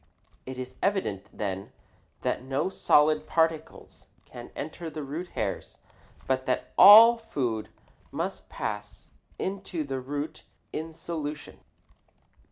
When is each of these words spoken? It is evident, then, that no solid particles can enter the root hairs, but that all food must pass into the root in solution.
It 0.47 0.57
is 0.57 0.77
evident, 0.81 1.27
then, 1.31 1.71
that 2.23 2.41
no 2.41 2.69
solid 2.69 3.27
particles 3.27 4.07
can 4.25 4.49
enter 4.55 4.89
the 4.89 5.03
root 5.03 5.27
hairs, 5.37 5.77
but 6.25 6.47
that 6.47 6.73
all 6.75 7.19
food 7.19 7.69
must 8.11 8.49
pass 8.49 9.13
into 9.37 9.83
the 9.83 9.99
root 9.99 10.41
in 10.73 10.91
solution. 10.91 11.59